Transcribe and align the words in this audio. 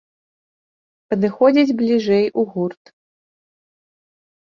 Падыходзіць 1.15 1.75
бліжэй 1.83 2.25
у 2.39 2.49
гурт. 2.57 2.83